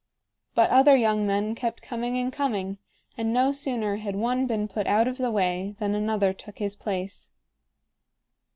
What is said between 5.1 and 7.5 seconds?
the way than another took his place.